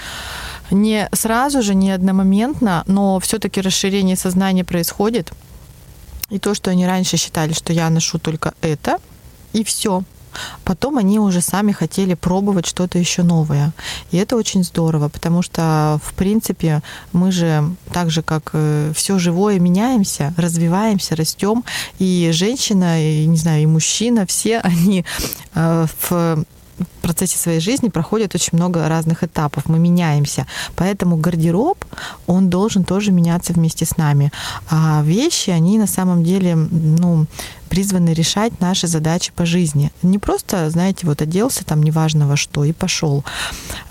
[0.71, 5.31] не сразу же, не одномоментно, но все-таки расширение сознания происходит.
[6.29, 8.97] И то, что они раньше считали, что я ношу только это,
[9.53, 10.03] и все.
[10.63, 13.73] Потом они уже сами хотели пробовать что-то еще новое.
[14.11, 19.19] И это очень здорово, потому что, в принципе, мы же так же, как э, все
[19.19, 21.63] живое, меняемся, развиваемся, растем.
[21.99, 25.05] И женщина, и, не знаю, и мужчина, все они
[25.55, 26.45] э, в
[26.79, 30.47] в процессе своей жизни проходит очень много разных этапов, мы меняемся.
[30.75, 31.83] Поэтому гардероб,
[32.27, 34.31] он должен тоже меняться вместе с нами.
[34.69, 37.25] А вещи, они на самом деле, ну,
[37.69, 39.91] призваны решать наши задачи по жизни.
[40.03, 43.23] Не просто, знаете, вот оделся там неважно во что и пошел.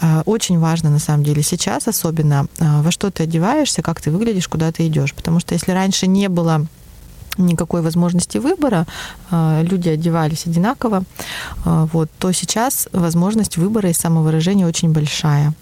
[0.01, 4.11] А, очень важно на самом деле сейчас особенно, а, во что ты одеваешься, как ты
[4.11, 5.13] выглядишь, куда ты идешь.
[5.15, 6.67] Потому что если раньше не было
[7.39, 8.87] никакой возможности выбора,
[9.31, 11.05] а, люди одевались одинаково,
[11.65, 15.55] а, вот, то сейчас возможность выбора и самовыражения очень большая.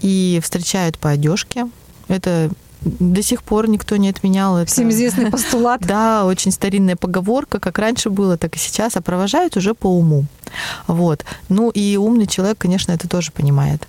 [0.00, 1.66] И встречают по одежке.
[2.08, 2.50] Это
[2.84, 4.70] до сих пор никто не отменял это.
[4.70, 5.80] Всем известный постулат.
[5.84, 10.24] Да, очень старинная поговорка, как раньше было, так и сейчас, а провожают уже по уму.
[10.86, 11.24] Вот.
[11.48, 13.86] Ну и умный человек, конечно, это тоже понимает.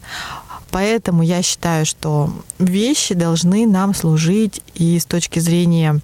[0.71, 6.02] Поэтому я считаю, что вещи должны нам служить и с точки зрения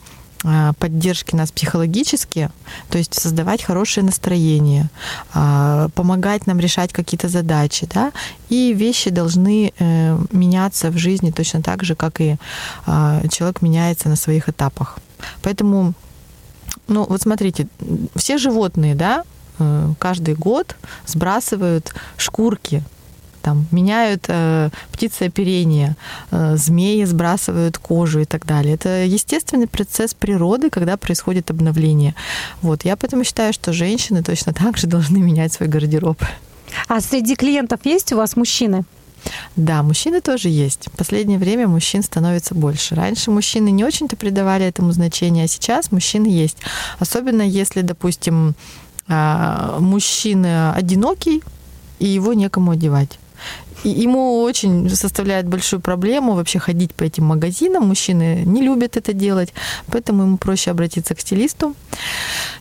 [0.80, 2.50] поддержки нас психологически,
[2.90, 4.90] то есть создавать хорошее настроение,
[5.34, 8.12] а, помогать нам решать какие-то задачи, да,
[8.50, 12.38] и вещи должны э, меняться в жизни точно так же, как и
[12.86, 14.98] а, человек меняется на своих этапах.
[15.44, 15.94] Поэтому,
[16.88, 17.68] ну вот смотрите,
[18.16, 19.24] все животные, да,
[19.60, 20.76] э, каждый год
[21.06, 22.84] сбрасывают шкурки
[23.42, 25.96] там меняют э, птицеоперение,
[26.32, 28.76] э, змеи сбрасывают кожу и так далее.
[28.76, 32.16] Это естественный процесс природы, когда происходит обновление.
[32.62, 32.86] Вот.
[32.86, 36.24] Я поэтому считаю, что женщины точно так же должны менять свой гардероб.
[36.88, 38.84] А среди клиентов есть у вас мужчины?
[39.56, 40.88] Да, мужчины тоже есть.
[40.88, 42.96] В последнее время мужчин становится больше.
[42.96, 46.58] Раньше мужчины не очень-то придавали этому значение, а сейчас мужчины есть.
[46.98, 48.56] Особенно если, допустим,
[49.08, 51.44] а, мужчина одинокий,
[52.02, 53.20] и его некому одевать.
[53.84, 57.88] И ему очень составляет большую проблему вообще ходить по этим магазинам.
[57.88, 59.54] Мужчины не любят это делать,
[59.88, 61.76] поэтому ему проще обратиться к стилисту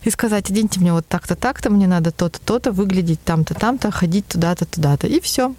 [0.03, 4.27] и сказать, оденьте мне вот так-то, так-то, мне надо то-то, то-то, выглядеть там-то, там-то, ходить
[4.27, 5.07] туда-то, туда-то.
[5.07, 5.53] И все.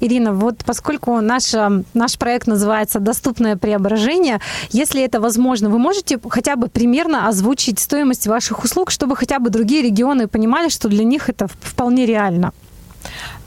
[0.00, 1.52] Ирина, вот поскольку наш,
[1.94, 8.26] наш проект называется «Доступное преображение», если это возможно, вы можете хотя бы примерно озвучить стоимость
[8.26, 12.52] ваших услуг, чтобы хотя бы другие регионы понимали, что для них это вполне реально?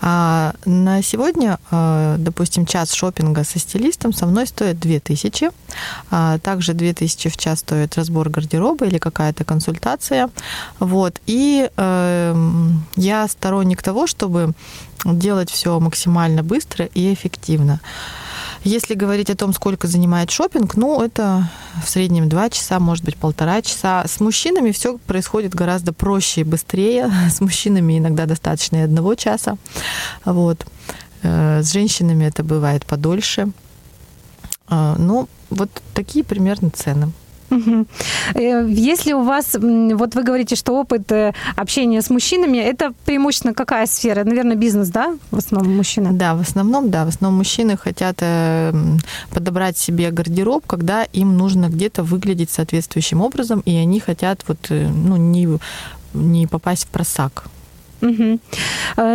[0.01, 5.51] А на сегодня, а, допустим, час шопинга со стилистом со мной стоит 2000.
[6.09, 10.29] А также 2000 в час стоит разбор гардероба или какая-то консультация.
[10.79, 11.19] Вот.
[11.27, 12.35] И э,
[12.95, 14.53] я сторонник того, чтобы
[15.05, 17.79] делать все максимально быстро и эффективно.
[18.63, 21.49] Если говорить о том, сколько занимает шопинг, ну, это
[21.83, 24.03] в среднем два часа, может быть, полтора часа.
[24.07, 27.11] С мужчинами все происходит гораздо проще и быстрее.
[27.31, 29.57] С мужчинами иногда достаточно и одного часа.
[30.25, 30.63] Вот.
[31.23, 33.51] Э, с женщинами это бывает подольше.
[34.69, 37.11] Э, ну, вот такие примерно цены.
[37.51, 37.85] Угу.
[38.35, 43.85] Если у вас, вот вы говорите, что опыт э, общения с мужчинами, это преимущественно какая
[43.85, 44.23] сфера?
[44.23, 46.11] Наверное, бизнес, да, в основном мужчины?
[46.13, 48.73] Да, в основном, да, в основном мужчины хотят э,
[49.33, 55.17] подобрать себе гардероб, когда им нужно где-то выглядеть соответствующим образом, и они хотят вот, ну,
[55.17, 55.59] не,
[56.13, 57.45] не попасть в просак.
[58.01, 58.39] Угу.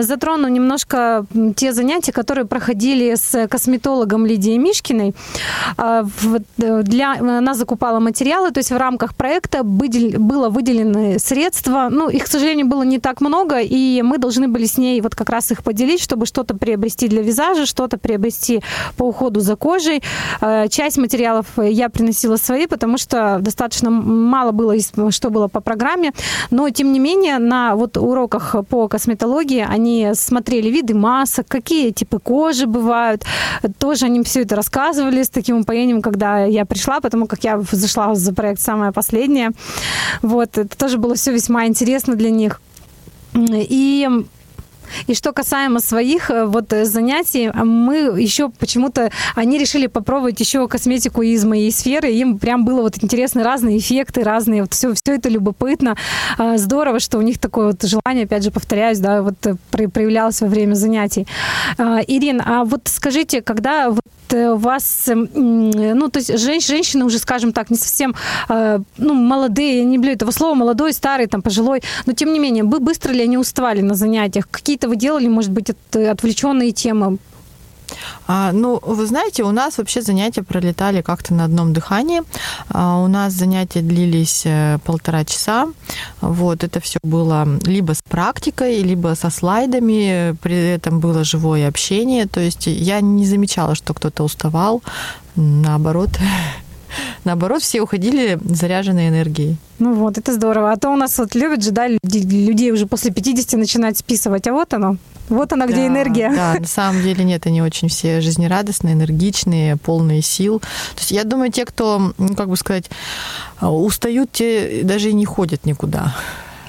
[0.01, 5.15] Затрону немножко те занятия, которые проходили с косметологом Лидией Мишкиной.
[5.79, 6.05] Э,
[6.57, 11.89] для, она закупала материалы, то есть в рамках проекта было выделены средства.
[11.91, 15.15] Ну, их, к сожалению, было не так много, и мы должны были с ней вот
[15.15, 18.63] как раз их поделить, чтобы что-то приобрести для визажа, что-то приобрести
[18.97, 20.03] по уходу за кожей.
[20.69, 24.75] Часть материалов я приносила свои, потому что достаточно мало было,
[25.11, 26.13] что было по программе.
[26.51, 31.93] Но, тем не менее, на вот уроках по по косметологии, они смотрели виды масок, какие
[31.93, 33.25] типы кожи бывают.
[33.79, 38.15] Тоже они все это рассказывали с таким упоением, когда я пришла, потому как я зашла
[38.15, 39.53] за проект самое последнее.
[40.21, 42.61] Вот, это тоже было все весьма интересно для них.
[43.35, 44.07] И
[45.07, 50.41] и что касаемо своих э, вот э, занятий, а мы еще почему-то, они решили попробовать
[50.41, 54.95] еще косметику из моей сферы, им прям было вот интересно разные эффекты, разные, вот все,
[54.95, 55.97] все это любопытно,
[56.39, 59.55] а, здорово, что у них такое вот желание, опять же, повторяюсь, да, вот э,
[59.89, 61.27] проявлялось во время занятий.
[61.79, 67.53] А, Ирина, а вот скажите, когда вот вас, ну, то есть женщ, женщины уже, скажем
[67.53, 68.13] так, не совсем,
[68.49, 72.65] ну, молодые, я не люблю этого слова, молодой, старый, там, пожилой, но тем не менее,
[72.65, 74.49] быстро ли они уставали на занятиях?
[74.51, 77.19] Какие какие-то вы делали, может быть, отвлеченные темы?
[78.27, 82.23] А, ну, вы знаете, у нас вообще занятия пролетали как-то на одном дыхании.
[82.69, 85.69] А, у нас занятия длились э, полтора часа.
[86.21, 90.35] Вот, это все было либо с практикой, либо со слайдами.
[90.43, 92.27] При этом было живое общение.
[92.27, 94.83] То есть я не замечала, что кто-то уставал.
[95.37, 96.11] Наоборот,
[97.25, 99.57] наоборот, все уходили заряженной энергией.
[99.79, 100.73] Ну вот, это здорово.
[100.73, 104.53] А то у нас вот любят же, да, людей уже после 50 начинать списывать, а
[104.53, 104.97] вот оно,
[105.29, 106.33] вот она, где да, энергия.
[106.35, 110.61] Да, на самом деле нет, они очень все жизнерадостные, энергичные, полные сил.
[110.61, 112.91] То есть я думаю, те, кто, ну, как бы сказать,
[113.61, 116.15] устают, те даже и не ходят никуда.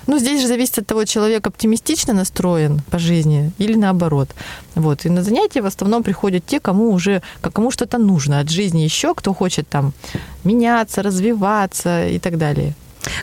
[0.07, 4.29] Ну, здесь же зависит от того, человек оптимистично настроен по жизни или наоборот.
[4.75, 5.05] Вот.
[5.05, 9.13] И на занятия в основном приходят те, кому уже, кому что-то нужно от жизни еще,
[9.13, 9.93] кто хочет там
[10.43, 12.73] меняться, развиваться и так далее.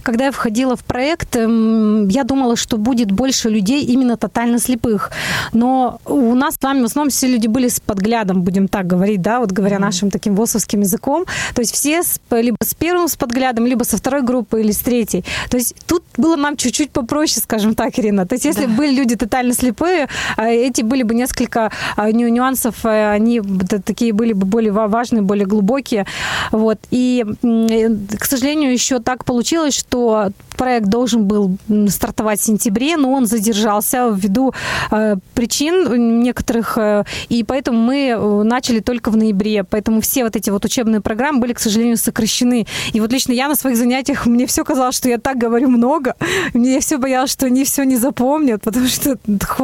[0.03, 5.11] Когда я входила в проект, эм, я думала, что будет больше людей именно тотально слепых.
[5.53, 9.22] Но у нас с вами в основном все люди были с подглядом, будем так говорить,
[9.22, 11.24] да, вот говоря нашим таким восовским языком.
[11.55, 14.78] То есть все с, либо с первым с подглядом, либо со второй группы или с
[14.78, 15.24] третьей.
[15.51, 18.26] То есть тут было нам чуть-чуть попроще, скажем так, Ирина.
[18.26, 18.72] То есть если Да.
[18.72, 23.41] были люди тотально слепые, а, эти были бы несколько а, ню- нюансов, э, они
[23.85, 26.07] такие были бы более ва- важные, более глубокие.
[26.53, 26.78] Вот.
[26.91, 31.57] И, э, к сожалению, еще так получилось, что проект должен был
[31.89, 34.53] стартовать в сентябре, но он задержался ввиду
[34.91, 39.64] э, причин некоторых, э, и поэтому мы э, начали только в ноябре.
[39.64, 42.66] Поэтому все вот эти вот учебные программы были, к сожалению, сокращены.
[42.93, 46.14] И вот лично я на своих занятиях, мне все казалось, что я так говорю много,
[46.55, 49.18] мне все боялась, что они все не запомнят, потому что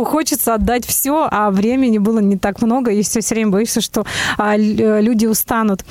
[0.05, 4.05] хочется отдать все, а времени было не так много, и все, все время боишься, что
[4.39, 5.85] а, э, люди устанут.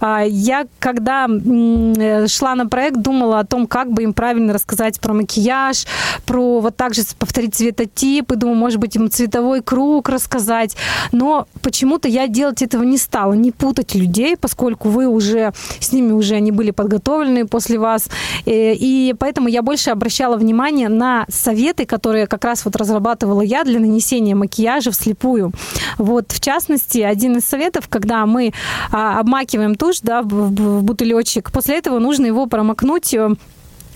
[0.00, 4.52] А, Я, когда м, э, шла на проект, думала о том, как бы им правильно
[4.52, 5.86] рассказать про макияж,
[6.24, 10.76] про вот так же повторить цветотип, и думаю, может быть, им цветовой круг рассказать.
[11.12, 16.12] Но почему-то я делать этого не стала, не путать людей, поскольку вы уже с ними
[16.12, 18.08] уже они были подготовлены после вас.
[18.44, 23.64] Э, И поэтому я больше обращала внимание на советы, которые как раз вот разрабатывала я
[23.64, 25.52] для нанесения макияжа вслепую.
[25.98, 28.52] Вот, в частности, один из советов, когда мы
[28.92, 33.30] а, обмакиваем тушь да, в, бутылечек, после этого нужно его промокнуть э,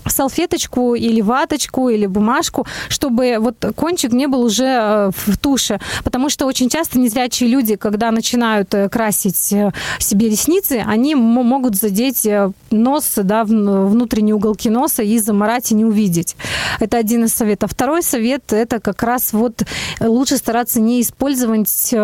[0.06, 5.80] салфеточку или ваточку или бумажку, чтобы вот кончик не был уже э, в туше.
[6.04, 11.76] Потому что очень часто незрячие люди, когда начинают э, красить э, себе ресницы, они могут
[11.76, 12.26] задеть
[12.70, 16.36] нос, да, вн- внутренние уголки носа и заморать и не увидеть.
[16.78, 17.70] Это один из советов.
[17.72, 19.62] Второй совет– это как раз вот
[20.00, 21.94] лучше стараться не использовать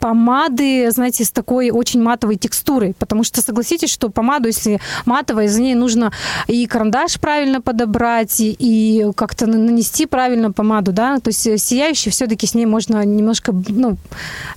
[0.00, 5.60] помады, знаете, с такой очень матовой текстурой, потому что согласитесь, что помаду, если матовая, за
[5.60, 6.12] ней нужно
[6.46, 11.58] и карандаш правильно подобрать, и, и как-то на- нанести правильно помаду, да, то есть э,
[11.58, 13.96] сияющий все-таки с ней можно немножко, ну,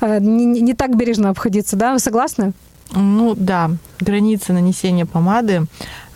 [0.01, 2.53] э, не, не- не так бережно обходиться, да, вы согласны?
[2.93, 5.65] Ну да, границы нанесения помады,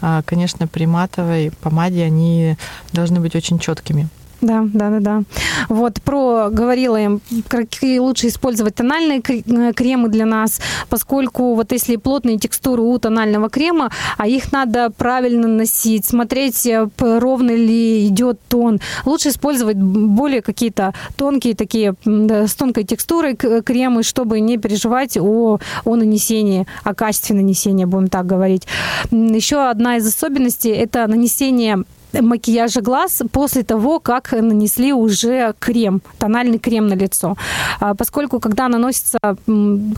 [0.01, 2.57] а, конечно, при матовой помаде они
[2.93, 4.07] должны быть очень четкими.
[4.41, 5.23] Да, да, да, да.
[5.69, 10.59] Вот про говорила им, какие лучше использовать тональные э, кремы для нас,
[10.89, 16.88] поскольку вот если плотные текстуры у тонального крема, а их надо правильно носить, смотреть, э,
[16.99, 18.79] ровно ли идет тон.
[19.05, 25.59] Лучше использовать более какие-то тонкие такие с тонкой текстурой к- кремы, чтобы не переживать о,
[25.86, 28.67] о нанесении, о качестве нанесения, будем так говорить.
[29.11, 31.83] Еще одна из особенностей– это нанесение
[32.22, 37.36] макияжа глаз после того, как нанесли уже крем, тональный крем на лицо.
[37.80, 39.18] А, Поскольку когда наносится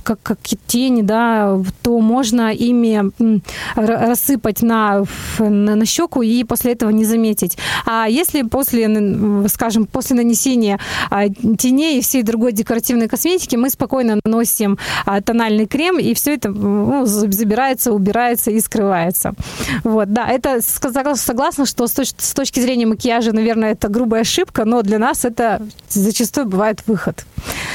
[0.03, 0.37] как, как
[0.67, 3.11] тени, да, то можно ими
[3.75, 5.03] рассыпать на,
[5.39, 7.57] на, на щеку и после этого не заметить.
[7.85, 8.87] А если после,
[9.47, 15.65] скажем, после нанесения а, теней и всей другой декоративной косметики мы спокойно наносим а, тональный
[15.65, 19.33] крем, и все это ну, за- забирается, убирается и скрывается.
[19.83, 24.65] Вот, да, это согласна, что с точ- с точки зрения макияжа, наверное, это грубая ошибка,
[24.65, 27.25] но для нас это зачастую бывает выход.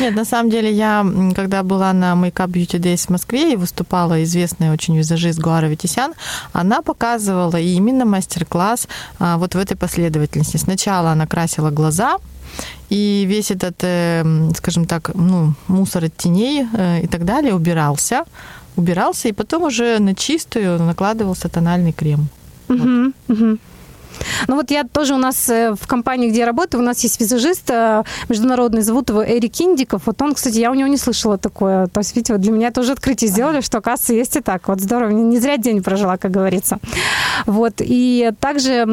[0.00, 4.22] Нет, на самом деле я, когда была на Makeup Beauty Days в Москве и выступала
[4.24, 6.12] известная очень визажист Гуара Витисян,
[6.52, 10.56] она показывала именно мастер-класс а, вот в этой последовательности.
[10.56, 12.18] Сначала она красила глаза,
[12.90, 18.24] и весь этот, э, скажем так, ну, мусор от теней э, и так далее убирался,
[18.76, 22.26] убирался, и потом уже на чистую накладывался тональный крем.
[22.68, 23.58] Мгм, мгм.
[24.48, 27.20] Ну вот я тоже у нас э, в компании, где я работаю, у нас есть
[27.20, 30.02] визажист э, международный, зовут его Эрик Индиков.
[30.06, 31.86] Вот он, кстати, я у него не слышала такое.
[31.86, 34.68] То есть, видите, вот для меня тоже открытие сделали, что, оказывается, есть и так.
[34.68, 35.10] Вот здорово.
[35.10, 36.78] Не зря день прожила, как говорится.
[37.46, 37.74] Вот.
[37.78, 38.86] И также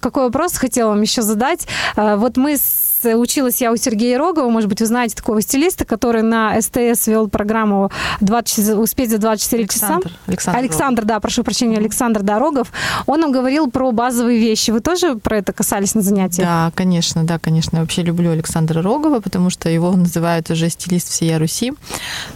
[0.00, 1.66] какой вопрос хотела вам еще задать.
[1.96, 5.84] Э, Вот мы с училась я у Сергея Рогова, может быть, вы знаете такого стилиста,
[5.84, 7.90] который на СТС вел программу
[8.20, 9.86] 20, «Успеть за 24 часа».
[9.86, 10.12] Александр.
[10.26, 12.72] Александр, Александр, да, прошу прощения, Александр Дорогов.
[13.06, 14.70] Он нам говорил про базовые вещи.
[14.70, 16.46] Вы тоже про это касались на занятиях?
[16.46, 17.76] Да, конечно, да, конечно.
[17.76, 21.72] Я вообще люблю Александра Рогова, потому что его называют уже стилист всея Руси.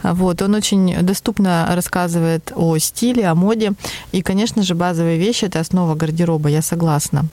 [0.03, 3.73] Вот, он очень доступно рассказывает о стиле, о моде.
[4.13, 7.25] И, конечно же, базовые вещи– это основа гардероба, я согласна.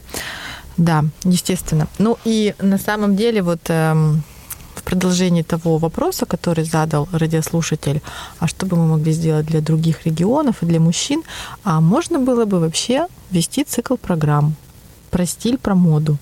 [0.78, 1.88] Да, естественно.
[1.99, 4.24] Ну и на самом деле вот эм,
[4.76, 8.01] в продолжении того вопроса, который задал радиослушатель,
[8.39, 11.24] а что бы мы могли сделать для других регионов и для мужчин,
[11.63, 14.55] а можно было бы вообще вести цикл программ
[15.11, 16.17] про стиль, про моду.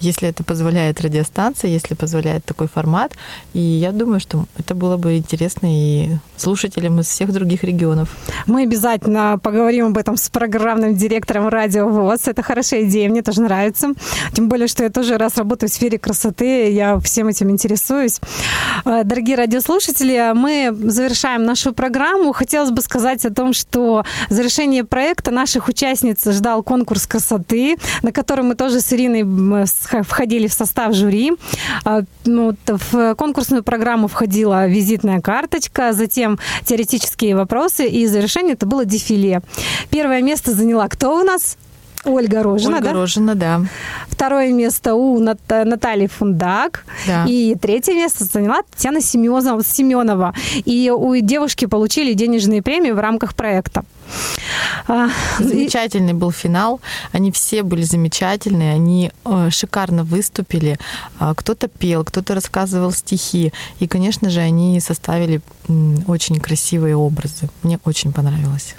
[0.00, 3.12] Если это позволяет радиостанция, если позволяет такой формат.
[3.54, 8.16] И я думаю, что это было бы интересно и слушателям из всех других регионов.
[8.46, 12.28] Мы обязательно поговорим об этом с программным директором радио ВОЗ.
[12.28, 13.88] Это хорошая идея, мне тоже нравится.
[14.32, 18.20] Тем более, что я тоже раз работаю в сфере красоты, я всем этим интересуюсь.
[18.84, 22.32] Э, дорогие радиослушатели, мы завершаем нашу программу.
[22.32, 28.44] Хотелось бы сказать о том, что завершение проекта наших участниц ждал конкурс красоты, на который
[28.44, 29.24] мы тоже с Ириной
[30.02, 31.32] входили в состав жюри.
[31.84, 38.84] А, ну, в конкурсную программу входила визитная карточка, затем теоретические вопросы, и завершение это было
[38.84, 39.42] дефиле.
[39.90, 41.56] Первое место заняла кто у нас?
[42.04, 42.92] Ольга Рожина, Ольга да?
[42.92, 43.60] Рожина, да.
[44.08, 46.84] Второе место у Нат- Натальи Фундак.
[47.06, 47.24] Да.
[47.26, 49.62] И третье место заняла Татьяна Семенова.
[49.64, 50.32] Семенова.
[50.64, 53.84] И у девушки получили денежные премии в рамках проекта.
[54.86, 56.80] А, Замечательный был финал.
[57.12, 58.74] Они все были замечательные.
[58.74, 60.78] Они э, шикарно выступили.
[61.18, 63.52] А, Кто-то пел, кто-то рассказывал стихи.
[63.80, 65.40] И, конечно же, они составили
[66.06, 67.48] очень красивые образы.
[67.62, 68.74] Мне очень понравилось.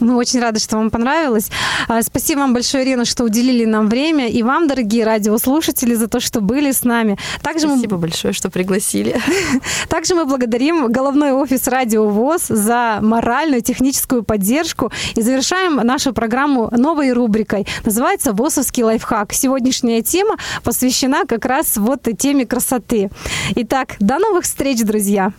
[0.00, 1.50] Мы очень рады, что вам понравилось.
[1.88, 4.28] А, Спасибо вам большое, Ирина, что уделили нам время.
[4.28, 7.18] И вам, дорогие радиослушатели, за то, что были с нами.
[7.42, 8.02] Также Спасибо мы...
[8.02, 9.20] большое, что пригласили.
[9.88, 16.70] Также мы благодарим головной офис Радио ВОЗ за моральную техническую поддержку и завершаем нашу программу
[16.70, 17.66] новой рубрикой.
[17.84, 19.32] Называется «ВОЗовский лайфхак».
[19.32, 23.10] Сегодняшняя тема посвящена как раз вот теме красоты.
[23.56, 25.32] Итак, до новых встреч, друзья!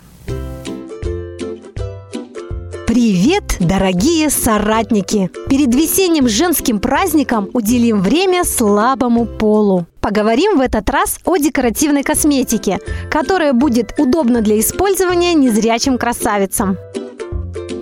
[2.90, 5.30] Привет, дорогие соратники!
[5.48, 9.86] Перед весенним женским праздником уделим время слабому полу.
[10.02, 12.80] Поговорим в этот раз о декоративной косметике,
[13.12, 16.80] которая будет удобна для использования незрячим красавицам.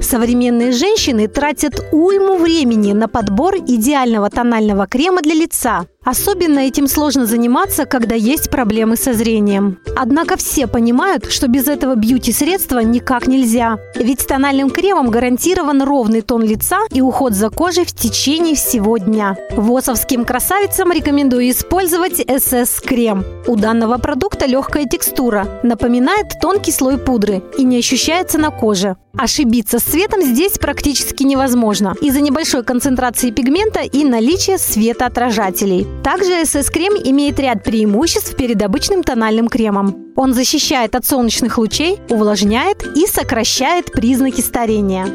[0.09, 5.85] Современные женщины тратят уйму времени на подбор идеального тонального крема для лица.
[6.05, 9.79] Особенно этим сложно заниматься, когда есть проблемы со зрением.
[9.97, 13.77] Однако все понимают, что без этого бьюти-средства никак нельзя.
[13.95, 19.35] Ведь тональным кремом гарантирован ровный тон лица и уход за кожей в течение всего дня.
[19.51, 23.25] ВОСовским красавицам рекомендую использовать СС-крем.
[23.45, 28.95] У данного продукта легкая текстура, напоминает тонкий слой пудры и не ощущается на коже.
[29.17, 35.87] Ошибиться с цветом здесь практически невозможно из-за небольшой концентрации пигмента и наличия светоотражателей.
[36.03, 40.13] Также СС-крем имеет ряд преимуществ перед обычным тональным кремом.
[40.15, 45.07] Он защищает от солнечных лучей, увлажняет и сокращает признаки старения.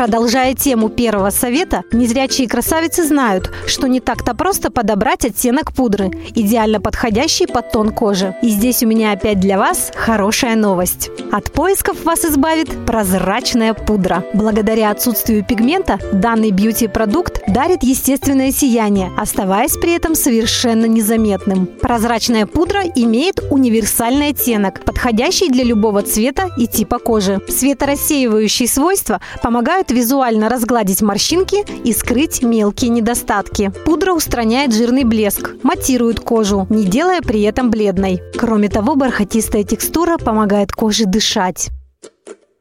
[0.00, 6.80] Продолжая тему первого совета, незрячие красавицы знают, что не так-то просто подобрать оттенок пудры, идеально
[6.80, 8.34] подходящий под тон кожи.
[8.40, 11.10] И здесь у меня опять для вас хорошая новость.
[11.30, 14.24] От поисков вас избавит прозрачная пудра.
[14.32, 21.66] Благодаря отсутствию пигмента данный бьюти-продукт дарит естественное сияние, оставаясь при этом совершенно незаметным.
[21.66, 27.38] Прозрачная пудра имеет универсальный оттенок, подходящий для любого цвета и типа кожи.
[27.50, 33.72] Светорассеивающие свойства помогают визуально разгладить морщинки и скрыть мелкие недостатки.
[33.84, 38.20] Пудра устраняет жирный блеск, матирует кожу, не делая при этом бледной.
[38.38, 41.70] Кроме того, бархатистая текстура помогает коже дышать.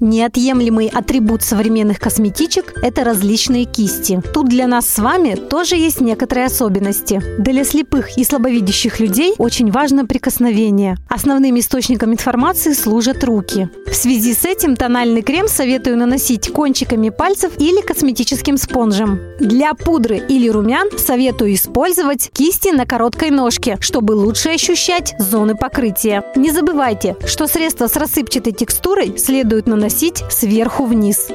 [0.02, 4.22] Неотъемлемый атрибут современных косметичек– это различные кисти.
[4.34, 7.22] Тут для нас с вами тоже есть некоторые особенности.
[7.38, 10.95] Для слепых и слабовидящих людей очень важно прикосновение.
[11.10, 13.68] Основным источником информации служат руки.
[13.88, 19.20] В связи с этим тональный крем советую наносить кончиками пальцев или косметическим спонжем.
[19.41, 26.24] Для пудры или румян советую использовать кисти на короткой ножке, чтобы лучше ощущать зоны покрытия.
[26.38, 31.30] Не забывайте, что средства с рассыпчатой текстурой следует наносить сверху вниз.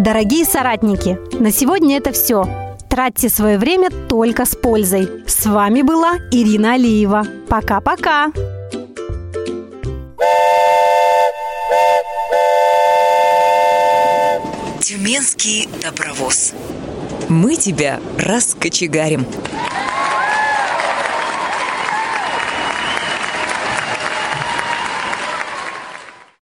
[0.00, 2.44] Дорогие соратники, на сегодня это все.
[2.88, 5.08] Тратьте свое время только с пользой.
[5.28, 7.24] С вами была Ирина Алиева.
[7.48, 8.32] Пока-пока!
[14.80, 16.54] Тюменский добровоз.
[17.28, 19.24] Мы тебя раскочегарим.